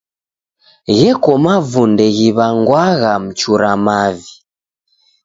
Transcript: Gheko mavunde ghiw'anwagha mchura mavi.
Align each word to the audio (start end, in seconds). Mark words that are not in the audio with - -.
Gheko 0.97 1.31
mavunde 1.43 2.05
ghiw'anwagha 2.15 3.11
mchura 3.25 3.71
mavi. 3.85 4.31